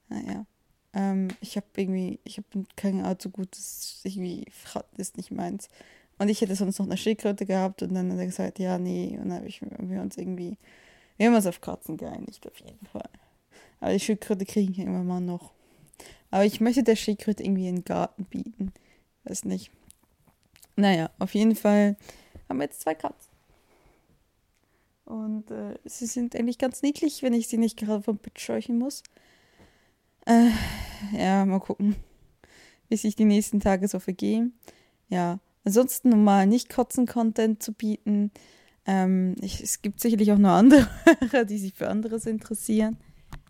Naja. 0.08 0.46
Ähm, 0.92 1.28
ich 1.40 1.56
habe 1.56 1.66
irgendwie, 1.76 2.20
ich 2.24 2.38
habe 2.38 2.66
keine 2.76 3.04
Art 3.04 3.22
so 3.22 3.30
gutes, 3.30 4.00
irgendwie, 4.04 4.46
Ratten 4.72 5.00
ist 5.00 5.16
nicht 5.16 5.30
meins. 5.30 5.68
Und 6.18 6.28
ich 6.28 6.40
hätte 6.40 6.54
sonst 6.56 6.78
noch 6.78 6.86
eine 6.86 6.96
Schildkröte 6.96 7.46
gehabt 7.46 7.82
und 7.82 7.94
dann 7.94 8.10
hat 8.12 8.18
er 8.18 8.26
gesagt, 8.26 8.58
ja, 8.58 8.78
nee. 8.78 9.16
Und 9.18 9.28
dann 9.28 9.38
habe 9.38 9.46
ich 9.46 9.60
wir 9.62 10.00
uns 10.00 10.16
irgendwie, 10.16 10.58
wir 11.16 11.26
haben 11.26 11.34
uns 11.34 11.46
auf 11.46 11.60
Katzen 11.60 11.96
geeinigt, 11.96 12.46
auf 12.46 12.58
jeden 12.58 12.86
Fall. 12.86 13.08
Aber 13.80 13.92
die 13.92 14.00
Schildkröte 14.00 14.44
kriegen 14.44 14.72
ja 14.74 14.84
immer 14.84 15.04
mal 15.04 15.20
noch. 15.20 15.52
Aber 16.30 16.44
ich 16.44 16.60
möchte 16.60 16.82
der 16.82 16.96
Schildkröte 16.96 17.44
irgendwie 17.44 17.68
einen 17.68 17.84
Garten 17.84 18.24
bieten. 18.24 18.72
Weiß 19.24 19.44
nicht. 19.44 19.70
Naja, 20.76 21.10
auf 21.18 21.34
jeden 21.34 21.56
Fall 21.56 21.96
haben 22.48 22.58
wir 22.58 22.64
jetzt 22.64 22.80
zwei 22.80 22.94
Katzen. 22.94 23.32
Und 25.04 25.50
äh, 25.50 25.78
sie 25.84 26.06
sind 26.06 26.36
eigentlich 26.36 26.58
ganz 26.58 26.82
niedlich, 26.82 27.22
wenn 27.22 27.32
ich 27.32 27.48
sie 27.48 27.56
nicht 27.56 27.78
gerade 27.78 28.02
vom 28.02 28.18
Bett 28.18 28.38
scheuchen 28.38 28.78
muss. 28.78 29.02
Äh, 30.26 30.50
ja, 31.12 31.46
mal 31.46 31.60
gucken, 31.60 31.96
wie 32.88 32.96
sich 32.96 33.16
die 33.16 33.24
nächsten 33.24 33.60
Tage 33.60 33.88
so 33.88 34.00
vergehen. 34.00 34.52
Ja, 35.08 35.38
ansonsten 35.64 36.10
normal 36.10 36.46
nicht 36.46 36.68
Kotzen-Content 36.68 37.62
zu 37.62 37.72
bieten. 37.72 38.30
Ähm, 38.86 39.36
ich, 39.40 39.62
es 39.62 39.82
gibt 39.82 40.00
sicherlich 40.00 40.32
auch 40.32 40.38
noch 40.38 40.50
andere, 40.50 40.88
die 41.48 41.58
sich 41.58 41.74
für 41.74 41.88
anderes 41.88 42.26
interessieren. 42.26 42.96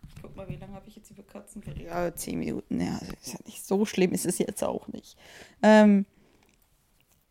Ich 0.08 0.22
guck 0.22 0.36
mal, 0.36 0.48
wie 0.48 0.56
lange 0.56 0.74
habe 0.74 0.88
ich 0.88 0.96
jetzt 0.96 1.10
über 1.10 1.22
Katzen 1.22 1.60
geredet? 1.60 1.86
Ja, 1.86 2.14
zehn 2.14 2.38
Minuten. 2.38 2.80
Ja, 2.80 2.98
ist 3.22 3.34
ja 3.34 3.38
nicht 3.46 3.64
so 3.64 3.84
schlimm, 3.84 4.12
ist 4.12 4.26
es 4.26 4.38
jetzt 4.38 4.64
auch 4.64 4.88
nicht. 4.88 5.16
Ähm, 5.62 6.06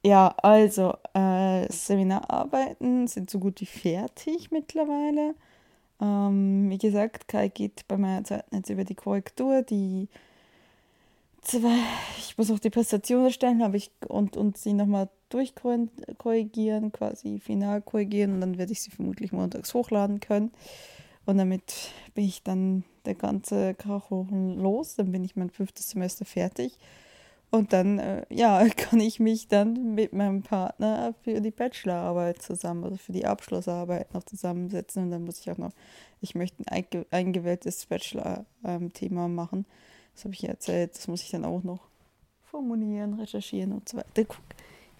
ja, 0.06 0.34
also, 0.42 0.96
äh, 1.14 1.70
Seminararbeiten 1.72 3.08
sind 3.08 3.30
so 3.30 3.40
gut 3.40 3.60
wie 3.60 3.66
fertig 3.66 4.52
mittlerweile. 4.52 5.36
Ähm, 6.00 6.70
wie 6.70 6.78
gesagt, 6.78 7.28
Kai 7.28 7.50
geht 7.50 7.88
bei 7.88 7.98
meiner 7.98 8.24
Zeit 8.24 8.46
jetzt 8.52 8.70
über 8.70 8.86
die 8.86 8.96
Korrektur, 8.96 9.64
die 9.64 10.08
zwei, 11.48 11.80
ich 12.18 12.38
muss 12.38 12.52
auch 12.52 12.60
die 12.60 12.70
Präsentation 12.70 13.26
erstellen, 13.26 13.64
habe 13.64 13.78
ich 13.78 13.92
und, 14.08 14.38
und 14.38 14.58
sie 14.58 14.74
nochmal 14.74 15.10
durchkorrigieren, 15.30 16.92
quasi 16.92 17.40
final 17.40 17.82
korrigieren 17.82 18.34
und 18.34 18.42
dann 18.42 18.58
werde 18.58 18.72
ich 18.72 18.82
sie 18.82 18.92
vermutlich 18.92 19.32
montags 19.32 19.74
hochladen 19.74 20.20
können. 20.20 20.52
Und 21.26 21.38
damit 21.38 21.92
bin 22.14 22.26
ich 22.26 22.44
dann 22.44 22.84
der 23.06 23.16
ganze 23.16 23.74
Krachen 23.74 24.58
los, 24.60 24.96
dann 24.96 25.12
bin 25.12 25.24
ich 25.24 25.36
mein 25.36 25.50
fünftes 25.50 25.90
Semester 25.90 26.26
fertig. 26.26 26.78
Und 27.50 27.72
dann, 27.74 28.00
äh, 28.00 28.26
ja, 28.30 28.66
kann 28.78 29.00
ich 29.00 29.20
mich 29.20 29.48
dann 29.48 29.96
mit 29.96 30.14
meinem 30.14 30.44
Partner 30.44 31.14
für 31.24 31.42
die 31.42 31.52
Bachelorarbeit 31.52 32.42
zusammen, 32.42 32.84
also 32.84 32.98
für 32.98 33.14
die 33.14 33.26
Abschlussarbeit 33.26 34.14
noch 34.14 34.24
zusammensetzen. 34.24 35.04
Und 35.04 35.12
dann 35.12 35.24
muss 35.24 35.40
ich 35.40 35.50
auch 35.52 35.58
noch, 35.58 35.72
ich 36.22 36.36
möchte 36.36 36.64
ein 36.68 37.06
eingewähltes 37.12 37.86
Bachelor-Thema 37.86 39.26
ähm, 39.26 39.36
machen. 39.36 39.66
Das 40.18 40.26
habe 40.26 40.34
ich 40.34 40.42
ja 40.42 40.50
erzählt. 40.50 40.96
Das 40.96 41.08
muss 41.08 41.22
ich 41.22 41.30
dann 41.30 41.46
auch 41.46 41.62
noch 41.62 41.90
formulieren, 42.42 43.14
recherchieren 43.14 43.72
und 43.72 43.88
so 43.88 43.98
weiter. 43.98 44.26
Guck, 44.26 44.42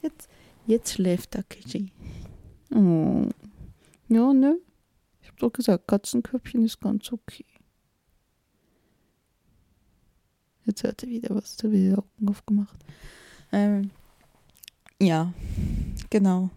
jetzt, 0.04 0.30
jetzt 0.68 0.94
schläft 0.94 1.32
Takeshi. 1.32 1.92
Oh. 2.72 3.28
Ja, 4.10 4.32
ne? 4.32 4.60
Ich 5.20 5.28
habe 5.30 5.40
doch 5.40 5.52
gesagt, 5.52 5.88
Katzenköpfchen 5.88 6.64
ist 6.64 6.80
ganz 6.80 7.12
okay. 7.12 7.46
Jetzt 10.66 10.84
hat 10.84 11.02
er 11.02 11.10
wieder 11.10 11.34
was, 11.34 11.58
da 11.58 11.72
wieder 11.72 11.98
Augen 11.98 12.30
aufgemacht. 12.30 12.78
Ähm, 13.52 13.90
ja, 15.02 15.34
genau. 16.12 16.52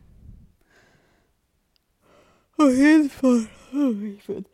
Auf 2.58 2.74
jeden 2.74 3.08
Fall. 3.08 3.48
Ich, 4.18 4.26
bin, 4.26 4.44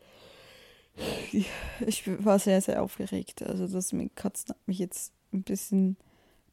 ich 1.85 2.25
war 2.25 2.39
sehr, 2.39 2.61
sehr 2.61 2.81
aufgeregt. 2.81 3.43
Also 3.43 3.67
das 3.67 3.93
mit 3.93 4.15
Katzen 4.15 4.49
hat 4.49 4.67
mich 4.67 4.79
jetzt 4.79 5.13
ein 5.33 5.43
bisschen 5.43 5.97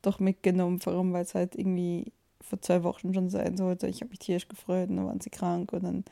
doch 0.03 0.21
mitgenommen. 0.21 0.81
Warum? 0.85 1.13
Weil 1.13 1.25
es 1.25 1.35
halt 1.35 1.55
irgendwie 1.55 2.13
vor 2.41 2.61
zwei 2.61 2.83
Wochen 2.83 3.15
schon 3.15 3.31
sein 3.31 3.57
sollte. 3.57 3.89
Ich 3.89 4.01
habe 4.01 4.11
mich 4.11 4.19
tierisch 4.19 4.49
gefreut 4.49 4.91
und 4.91 4.97
dann 4.97 5.07
waren 5.07 5.21
sie 5.21 5.31
krank 5.31 5.73
und 5.73 5.85
dann, 5.85 6.05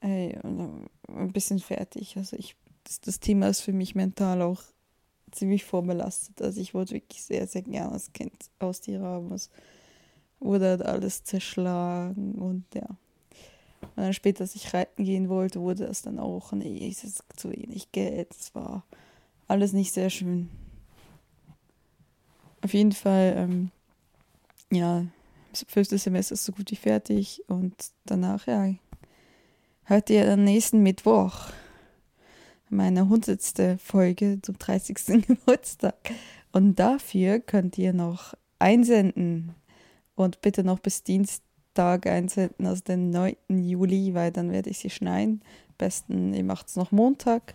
ey, 0.00 0.36
und 0.42 0.88
ein 1.08 1.32
bisschen 1.32 1.60
fertig. 1.60 2.16
Also 2.16 2.36
ich, 2.36 2.56
das, 2.84 3.00
das 3.00 3.20
Thema 3.20 3.48
ist 3.48 3.60
für 3.60 3.72
mich 3.72 3.94
mental 3.94 4.42
auch 4.42 4.62
ziemlich 5.30 5.64
vorbelastet. 5.64 6.42
Also 6.42 6.60
ich 6.60 6.74
wollte 6.74 6.94
wirklich 6.94 7.22
sehr, 7.22 7.46
sehr 7.46 7.62
gerne 7.62 7.92
das 7.92 8.12
Kind 8.12 8.34
aus 8.58 8.80
dir 8.80 9.00
haben. 9.00 9.32
Es 9.32 9.50
wurde 10.40 10.70
halt 10.70 10.82
alles 10.82 11.22
zerschlagen 11.24 12.34
und 12.34 12.64
ja. 12.74 12.88
Und 13.82 14.04
dann 14.04 14.14
später, 14.14 14.42
als 14.42 14.54
ich 14.54 14.72
reiten 14.74 15.04
gehen 15.04 15.28
wollte, 15.28 15.60
wurde 15.60 15.84
es 15.84 16.02
dann 16.02 16.18
auch, 16.18 16.52
nee, 16.52 16.88
es 16.90 17.04
ist 17.04 17.24
zu 17.36 17.50
wenig 17.50 17.92
Geld. 17.92 18.34
Es 18.38 18.54
war 18.54 18.84
alles 19.48 19.72
nicht 19.72 19.92
sehr 19.92 20.10
schön. 20.10 20.48
Auf 22.62 22.74
jeden 22.74 22.92
Fall, 22.92 23.34
ähm, 23.36 23.70
ja, 24.70 25.06
das 25.50 25.64
fünfte 25.68 25.98
Semester 25.98 26.34
ist 26.34 26.44
so 26.44 26.52
gut 26.52 26.70
wie 26.70 26.76
fertig 26.76 27.42
und 27.48 27.74
danach, 28.04 28.46
ja, 28.46 28.74
hört 29.84 30.10
ihr 30.10 30.30
am 30.30 30.44
nächsten 30.44 30.82
Mittwoch 30.82 31.50
meine 32.70 33.00
100. 33.00 33.80
Folge 33.80 34.38
zum 34.42 34.58
30. 34.58 34.96
Geburtstag. 35.26 36.12
Und 36.52 36.78
dafür 36.78 37.40
könnt 37.40 37.76
ihr 37.78 37.92
noch 37.92 38.34
einsenden 38.58 39.54
und 40.14 40.40
bitte 40.40 40.64
noch 40.64 40.78
bis 40.78 41.02
Dienstag 41.70 42.06
einsenden, 42.06 42.66
also 42.66 42.82
den 42.82 43.10
9. 43.10 43.36
Juli, 43.48 44.12
weil 44.14 44.32
dann 44.32 44.50
werde 44.50 44.70
ich 44.70 44.78
sie 44.78 44.90
schneiden. 44.90 45.40
Am 45.68 45.74
besten, 45.78 46.34
ihr 46.34 46.44
macht 46.44 46.68
es 46.68 46.76
noch 46.76 46.90
Montag, 46.90 47.54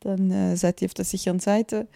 dann 0.00 0.30
äh, 0.30 0.56
seid 0.56 0.82
ihr 0.82 0.86
auf 0.86 0.94
der 0.94 1.04
sicheren 1.04 1.38
Seite. 1.38 1.86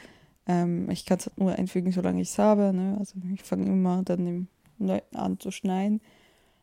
Ähm, 0.47 0.89
ich 0.91 1.05
kann 1.05 1.19
es 1.19 1.27
halt 1.27 1.39
nur 1.39 1.53
einfügen, 1.53 1.91
solange 1.91 2.23
ich 2.23 2.29
es 2.29 2.39
habe. 2.39 2.73
Ne? 2.73 2.97
Also 2.99 3.17
ich 3.35 3.43
fange 3.43 3.67
immer 3.67 4.03
dann 4.05 4.27
im 4.27 4.49
9. 4.79 5.01
an 5.13 5.41
zu 5.41 5.51
schneiden, 5.51 6.01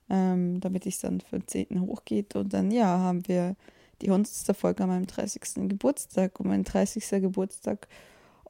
ähm, 0.10 0.62
damit 0.62 0.86
es 0.86 1.00
dann 1.00 1.20
für 1.20 1.40
den 1.40 1.48
10. 1.48 1.82
hochgeht. 1.82 2.36
Und 2.36 2.54
dann, 2.54 2.72
ja, 2.72 2.86
haben 2.86 3.28
wir 3.28 3.56
die 4.02 4.10
100. 4.10 4.56
Folge 4.56 4.84
an 4.84 4.90
meinem 4.90 5.08
30. 5.08 5.68
Geburtstag. 5.68 6.40
Und 6.40 6.48
mein 6.48 6.64
30. 6.64 7.22
Geburtstag, 7.22 7.88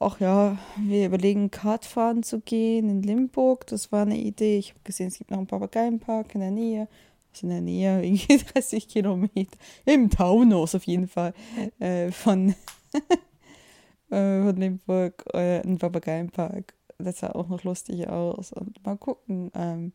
ach 0.01 0.20
ja, 0.20 0.58
wir 0.77 1.05
überlegen, 1.05 1.51
Kart 1.51 1.86
fahren 1.86 2.24
zu 2.24 2.39
gehen 2.39 2.89
in 2.89 3.03
Limburg. 3.03 3.67
Das 3.67 3.91
war 3.91 4.01
eine 4.01 4.17
Idee. 4.17 4.58
Ich 4.58 4.72
habe 4.72 4.81
gesehen, 4.84 5.08
es 5.08 5.17
gibt 5.17 5.31
noch 5.31 5.38
einen 5.38 5.48
Papageienpark 5.48 6.34
in 6.36 6.41
der 6.41 6.51
Nähe. 6.51 6.88
Also 7.31 7.48
in 7.48 7.50
der 7.50 7.62
Nähe, 7.62 8.03
irgendwie 8.03 8.38
30 8.38 8.88
Kilometer. 8.88 9.58
Im 9.86 10.10
Taunus 10.10 10.75
auf 10.75 10.84
jeden 10.84 11.08
Fall. 11.08 11.34
Äh, 11.79 12.12
von, 12.12 12.50
äh, 14.10 14.41
von 14.43 14.55
Limburg, 14.55 15.24
äh, 15.34 15.62
ein 15.62 15.77
Papageienpark. 15.77 16.74
Das 16.98 17.20
sah 17.20 17.31
auch 17.31 17.48
noch 17.48 17.63
lustig 17.63 18.08
aus. 18.08 18.51
Und 18.51 18.84
mal 18.86 18.98
gucken. 18.98 19.51
Ähm, 19.55 19.93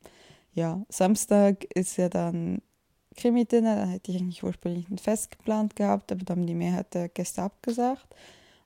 ja, 0.52 0.84
Samstag 0.88 1.64
ist 1.74 1.96
ja 1.96 2.08
dann 2.08 2.62
Krimi-Dinner. 3.16 3.76
Da 3.76 3.86
hätte 3.86 4.10
ich 4.10 4.18
eigentlich 4.18 4.42
ursprünglich 4.42 4.88
ein 4.88 4.98
Fest 4.98 5.30
geplant 5.32 5.76
gehabt, 5.76 6.12
aber 6.12 6.24
dann 6.24 6.38
haben 6.38 6.46
die 6.46 6.54
Mehrheit 6.54 6.94
der 6.94 7.08
Gäste 7.08 7.42
abgesagt. 7.42 8.06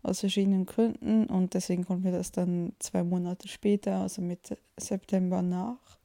Aus 0.02 0.20
verschiedenen 0.20 0.66
Gründen. 0.66 1.26
Und 1.26 1.54
deswegen 1.54 1.84
konnten 1.84 2.04
wir 2.04 2.12
das 2.12 2.32
dann 2.32 2.72
zwei 2.78 3.02
Monate 3.02 3.48
später, 3.48 4.00
also 4.00 4.22
Mitte 4.22 4.58
September 4.78 5.42
nach. 5.42 5.98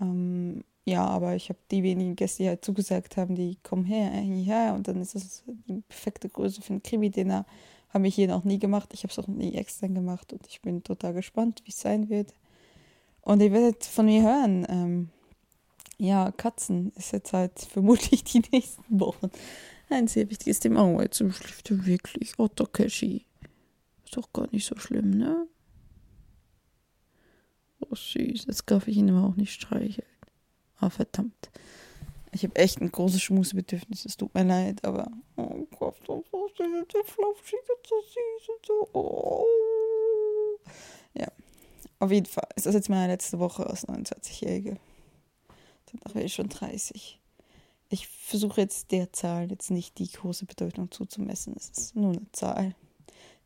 Ähm, 0.00 0.64
ja, 0.84 1.06
aber 1.06 1.34
ich 1.34 1.50
habe 1.50 1.58
die 1.70 1.82
wenigen 1.82 2.16
Gäste, 2.16 2.42
die 2.42 2.48
halt 2.48 2.64
zugesagt 2.64 3.16
haben, 3.16 3.34
die 3.34 3.56
kommen 3.62 3.84
her, 3.84 4.10
hierher. 4.10 4.74
Und 4.74 4.88
dann 4.88 5.00
ist 5.00 5.14
das 5.14 5.44
die 5.68 5.82
perfekte 5.82 6.28
Größe 6.28 6.62
für 6.62 6.74
ein 6.74 6.82
Krimi-Dinner. 6.82 7.44
Habe 7.90 8.08
ich 8.08 8.14
hier 8.14 8.28
noch 8.28 8.44
nie 8.44 8.58
gemacht. 8.58 8.90
Ich 8.92 9.02
habe 9.02 9.12
es 9.12 9.18
auch 9.18 9.26
nie 9.28 9.54
extern 9.54 9.94
gemacht. 9.94 10.32
Und 10.32 10.46
ich 10.46 10.62
bin 10.62 10.82
total 10.82 11.14
gespannt, 11.14 11.62
wie 11.64 11.70
es 11.70 11.80
sein 11.80 12.08
wird. 12.08 12.32
Und 13.22 13.42
ihr 13.42 13.52
werdet 13.52 13.84
von 13.84 14.06
mir 14.06 14.22
hören. 14.22 14.66
Ähm, 14.68 15.08
ja, 15.98 16.30
Katzen 16.32 16.92
ist 16.96 17.12
jetzt 17.12 17.32
halt 17.32 17.58
vermutlich 17.58 18.24
die 18.24 18.42
nächsten 18.52 19.00
Wochen 19.00 19.30
ein 19.90 20.08
sehr 20.08 20.30
wichtiges 20.30 20.60
Thema. 20.60 20.84
Oh, 20.84 21.00
jetzt 21.00 21.18
schläft 21.18 21.70
er 21.70 21.86
wirklich. 21.86 22.38
Oh, 22.38 22.48
Takeshi. 22.48 23.24
Ist 24.04 24.16
doch 24.16 24.32
gar 24.32 24.48
nicht 24.50 24.66
so 24.66 24.76
schlimm, 24.76 25.10
ne? 25.10 25.48
süß. 27.94 28.46
Jetzt 28.46 28.70
darf 28.70 28.88
ich 28.88 28.96
ihn 28.96 29.10
aber 29.10 29.28
auch 29.28 29.36
nicht 29.36 29.52
streicheln. 29.52 30.06
Ah, 30.76 30.90
verdammt. 30.90 31.50
Ich 32.32 32.42
habe 32.44 32.56
echt 32.56 32.80
ein 32.80 32.92
großes 32.92 33.22
Schmusebedürfnis. 33.22 34.04
Es 34.04 34.16
tut 34.16 34.34
mir 34.34 34.44
leid, 34.44 34.84
aber. 34.84 35.10
Oh 35.36 35.66
Gott, 35.78 35.96
das 36.06 36.18
ist 36.18 36.58
der 36.58 37.04
so 37.06 38.00
süß 38.02 38.48
und 38.48 38.66
so. 38.66 38.88
Oh. 38.92 39.46
Ja. 41.14 41.28
Auf 41.98 42.12
jeden 42.12 42.26
Fall 42.26 42.48
ist 42.54 42.66
das 42.66 42.74
jetzt 42.74 42.90
meine 42.90 43.12
letzte 43.12 43.38
Woche 43.38 43.66
als 43.66 43.88
29-Jährige. 43.88 44.76
Danach 45.86 46.14
wäre 46.14 46.26
ich 46.26 46.34
schon 46.34 46.48
30. 46.48 47.17
Ich 47.90 48.06
versuche 48.08 48.60
jetzt 48.60 48.92
der 48.92 49.12
Zahl 49.12 49.50
jetzt 49.50 49.70
nicht 49.70 49.98
die 49.98 50.10
große 50.10 50.44
Bedeutung 50.44 50.90
zuzumessen. 50.90 51.54
Es 51.56 51.70
ist 51.70 51.96
nur 51.96 52.12
eine 52.12 52.32
Zahl. 52.32 52.74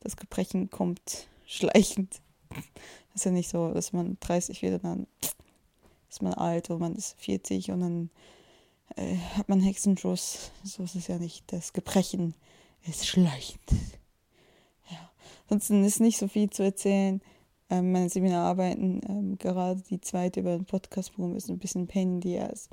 Das 0.01 0.17
Gebrechen 0.17 0.71
kommt 0.71 1.29
schleichend. 1.47 2.21
Es 3.15 3.21
ist 3.21 3.25
ja 3.25 3.31
nicht 3.31 3.49
so, 3.49 3.73
dass 3.73 3.93
man 3.93 4.17
30 4.21 4.63
wird 4.63 4.83
und 4.83 4.85
dann 4.85 5.07
ist 6.09 6.23
man 6.23 6.35
alt 6.35 6.71
und 6.71 6.81
man 6.81 6.95
ist 6.95 7.15
40 7.21 7.71
und 7.71 7.81
dann 7.81 8.11
äh, 8.97 9.17
hat 9.37 9.49
man 9.49 9.61
Hexenschuss. 9.61 10.51
So 10.65 10.83
ist 10.83 10.95
es 10.95 11.07
ja 11.07 11.19
nicht. 11.19 11.45
Das 11.53 11.73
Gebrechen 11.73 12.35
ist 12.87 13.07
schleichend. 13.07 13.63
Ja. 14.91 15.11
Ansonsten 15.45 15.85
ist 15.85 16.01
nicht 16.01 16.19
so 16.19 16.29
viel 16.29 16.51
zu 16.51 16.63
erzählen. 16.63 17.23
Ähm, 17.71 17.93
meine 17.93 18.11
Seminararbeiten, 18.11 19.01
ähm, 19.09 19.39
gerade 19.39 19.81
die 19.89 20.01
zweite 20.01 20.41
über 20.41 20.57
den 20.57 20.67
Podcast-Boom, 20.67 21.37
ist 21.37 21.49
ein 21.49 21.59
bisschen 21.59 21.87
Pain 21.87 22.17
in 22.17 22.23
the 22.23 22.39
Ass. 22.39 22.69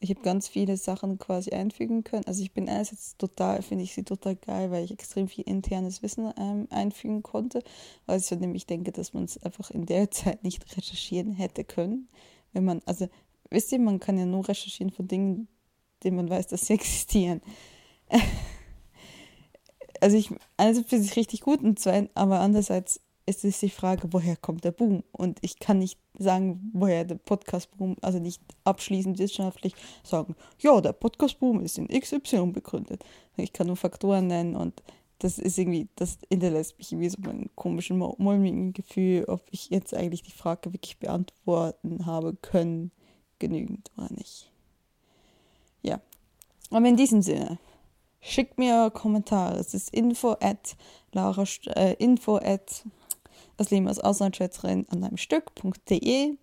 Ich 0.00 0.10
habe 0.10 0.20
ganz 0.20 0.46
viele 0.46 0.76
Sachen 0.76 1.18
quasi 1.18 1.50
einfügen 1.50 2.04
können. 2.04 2.24
Also 2.26 2.42
ich 2.42 2.52
bin 2.52 2.68
einerseits 2.68 3.16
total, 3.16 3.62
finde 3.62 3.82
ich 3.82 3.94
sie 3.94 4.04
total 4.04 4.36
geil, 4.36 4.70
weil 4.70 4.84
ich 4.84 4.92
extrem 4.92 5.26
viel 5.26 5.44
internes 5.44 6.02
Wissen 6.02 6.32
ähm, 6.38 6.68
einfügen 6.70 7.24
konnte. 7.24 7.64
Weil 8.06 8.20
ich 8.20 8.30
nämlich 8.30 8.66
denke, 8.66 8.92
dass 8.92 9.12
man 9.12 9.24
es 9.24 9.42
einfach 9.42 9.70
in 9.70 9.86
der 9.86 10.10
Zeit 10.12 10.44
nicht 10.44 10.76
recherchieren 10.76 11.32
hätte 11.32 11.64
können. 11.64 12.08
Wenn 12.52 12.64
man, 12.64 12.80
also 12.86 13.08
wisst 13.50 13.72
ihr, 13.72 13.80
man 13.80 13.98
kann 13.98 14.18
ja 14.18 14.24
nur 14.24 14.48
recherchieren 14.48 14.92
von 14.92 15.08
Dingen, 15.08 15.48
denen 16.04 16.16
man 16.16 16.30
weiß, 16.30 16.46
dass 16.46 16.66
sie 16.66 16.72
existieren. 16.74 17.42
also 20.00 20.16
ich, 20.16 20.30
einerseits 20.56 20.88
finde 20.88 21.06
ich 21.06 21.16
richtig 21.16 21.40
gut 21.40 21.60
und 21.60 21.80
zweitens, 21.80 22.10
aber 22.14 22.38
andererseits 22.38 23.00
ist 23.28 23.44
es 23.44 23.60
die 23.60 23.68
Frage, 23.70 24.08
woher 24.12 24.36
kommt 24.36 24.64
der 24.64 24.72
Boom? 24.72 25.04
Und 25.12 25.38
ich 25.42 25.58
kann 25.58 25.78
nicht 25.78 25.98
sagen, 26.18 26.70
woher 26.72 27.04
der 27.04 27.16
Podcast-Boom, 27.16 27.96
also 28.00 28.18
nicht 28.18 28.42
abschließend 28.64 29.18
wissenschaftlich 29.18 29.74
sagen, 30.02 30.34
ja, 30.58 30.80
der 30.80 30.92
Podcast-Boom 30.92 31.60
ist 31.60 31.78
in 31.78 31.88
XY 31.88 32.52
begründet. 32.52 33.04
Ich 33.36 33.52
kann 33.52 33.66
nur 33.66 33.76
Faktoren 33.76 34.26
nennen 34.26 34.56
und 34.56 34.82
das 35.18 35.38
ist 35.38 35.58
irgendwie, 35.58 35.88
das 35.96 36.18
hinterlässt 36.30 36.78
mich 36.78 36.92
irgendwie 36.92 37.10
so 37.10 37.18
ein 37.28 37.50
komischen, 37.54 37.98
mulmigen 37.98 38.72
Gefühl, 38.72 39.24
ob 39.26 39.42
ich 39.50 39.68
jetzt 39.70 39.92
eigentlich 39.92 40.22
die 40.22 40.30
Frage 40.30 40.72
wirklich 40.72 40.98
beantworten 40.98 42.06
habe 42.06 42.34
können, 42.34 42.92
genügend 43.38 43.90
oder 43.96 44.12
nicht. 44.12 44.50
Ja, 45.82 46.00
aber 46.70 46.86
in 46.86 46.96
diesem 46.96 47.22
Sinne, 47.22 47.58
schickt 48.20 48.58
mir 48.58 48.90
Kommentare. 48.90 49.58
Es 49.58 49.74
ist 49.74 49.92
info 49.92 50.36
at 50.40 50.76
Laura, 51.12 51.44
äh, 51.74 51.94
info 51.94 52.36
at 52.36 52.84
das 53.58 53.70
Leben 53.70 53.88
als 53.88 53.98
Auslandschwätzerin 54.00 54.86
an 54.88 55.04
einem 55.04 55.18
Stück.de 55.18 56.36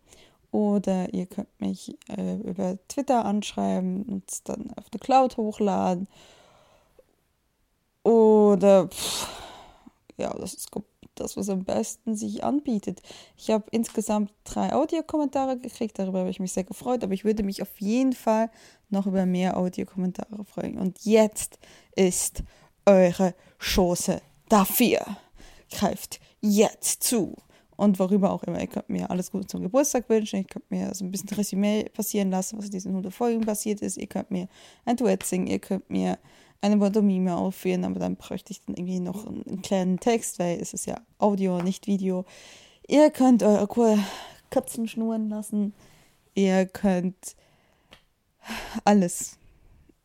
oder 0.51 1.13
ihr 1.13 1.25
könnt 1.25 1.59
mich 1.59 1.97
äh, 2.07 2.35
über 2.35 2.77
Twitter 2.87 3.25
anschreiben 3.25 4.03
und 4.03 4.47
dann 4.47 4.71
auf 4.75 4.89
der 4.89 4.99
Cloud 4.99 5.37
hochladen. 5.37 6.07
Oder 8.03 8.87
pff, 8.87 9.27
ja, 10.17 10.33
das 10.37 10.53
ist 10.53 10.69
das, 11.15 11.37
was 11.37 11.49
am 11.49 11.63
besten 11.63 12.15
sich 12.15 12.43
anbietet. 12.43 13.01
Ich 13.37 13.49
habe 13.49 13.65
insgesamt 13.71 14.31
drei 14.43 14.73
Audiokommentare 14.73 15.57
gekriegt, 15.57 15.97
darüber 15.97 16.19
habe 16.19 16.29
ich 16.29 16.39
mich 16.39 16.51
sehr 16.51 16.65
gefreut, 16.65 17.03
aber 17.03 17.13
ich 17.13 17.25
würde 17.25 17.43
mich 17.43 17.61
auf 17.61 17.79
jeden 17.79 18.13
Fall 18.13 18.49
noch 18.89 19.07
über 19.07 19.25
mehr 19.25 19.57
Audiokommentare 19.57 20.43
freuen. 20.45 20.77
Und 20.77 20.99
jetzt 21.05 21.57
ist 21.95 22.43
eure 22.85 23.33
Chance 23.59 24.21
dafür. 24.49 25.05
Greift 25.71 26.19
jetzt 26.45 27.03
zu. 27.03 27.35
Und 27.77 27.99
worüber 27.99 28.31
auch 28.31 28.43
immer. 28.43 28.61
Ihr 28.61 28.67
könnt 28.67 28.89
mir 28.89 29.09
alles 29.09 29.31
Gute 29.31 29.47
zum 29.47 29.61
Geburtstag 29.61 30.07
wünschen. 30.07 30.39
Ihr 30.39 30.45
könnt 30.45 30.71
mir 30.71 30.95
so 30.95 31.03
ein 31.03 31.11
bisschen 31.11 31.29
Resümee 31.29 31.83
passieren 31.89 32.31
lassen, 32.31 32.57
was 32.57 32.65
in 32.65 32.71
diesen 32.71 32.91
100 32.91 33.13
Folgen 33.13 33.41
passiert 33.41 33.81
ist. 33.81 33.97
Ihr 33.97 34.07
könnt 34.07 34.31
mir 34.31 34.47
ein 34.85 34.95
Duett 34.95 35.23
singen. 35.23 35.47
Ihr 35.47 35.59
könnt 35.59 35.89
mir 35.89 36.17
eine 36.61 36.77
Pantomime 36.77 37.35
aufführen. 37.35 37.83
Aber 37.83 37.99
dann 37.99 38.15
bräuchte 38.15 38.51
ich 38.51 38.61
dann 38.61 38.75
irgendwie 38.75 39.01
noch 39.01 39.25
einen, 39.25 39.45
einen 39.45 39.61
kleinen 39.61 39.99
Text, 39.99 40.39
weil 40.39 40.59
es 40.61 40.73
ist 40.73 40.85
ja 40.85 41.01
Audio, 41.17 41.61
nicht 41.61 41.85
Video. 41.85 42.23
Ihr 42.87 43.09
könnt 43.09 43.43
eure 43.43 43.99
Katzen 44.49 44.87
schnurren 44.87 45.27
lassen. 45.27 45.73
Ihr 46.33 46.65
könnt 46.67 47.35
alles. 48.85 49.37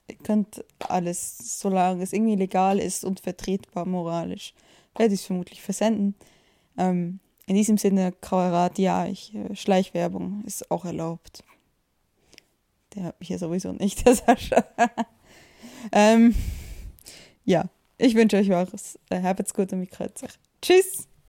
Ihr 0.08 0.16
könnt 0.16 0.64
alles, 0.80 1.60
solange 1.60 2.02
es 2.02 2.12
irgendwie 2.12 2.34
legal 2.34 2.80
ist 2.80 3.04
und 3.04 3.20
vertretbar 3.20 3.86
moralisch 3.86 4.54
werde 4.96 5.14
ich 5.14 5.20
es 5.20 5.26
vermutlich 5.26 5.62
versenden. 5.62 6.14
Ähm, 6.76 7.20
in 7.46 7.56
diesem 7.56 7.78
Sinne, 7.78 8.12
Kauerat, 8.20 8.78
ja, 8.78 9.06
ich, 9.06 9.34
äh, 9.34 9.54
Schleichwerbung 9.56 10.44
ist 10.46 10.70
auch 10.70 10.84
erlaubt. 10.84 11.42
Der 12.94 13.04
hat 13.04 13.20
mich 13.20 13.28
ja 13.28 13.38
sowieso 13.38 13.72
nicht, 13.72 14.04
der 14.06 14.14
Sascha. 14.14 14.64
ähm, 15.92 16.34
ja, 17.44 17.64
ich 17.98 18.14
wünsche 18.14 18.36
euch 18.36 18.50
was. 18.50 18.98
Habt's 19.10 19.54
gut 19.54 19.72
und 19.72 19.80
mich 19.80 19.90
Tschüss! 20.62 21.09